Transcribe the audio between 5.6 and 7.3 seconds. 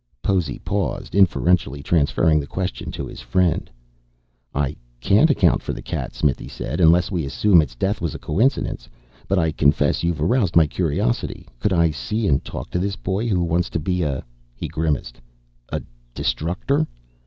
for the cat," Smithy said. "Unless we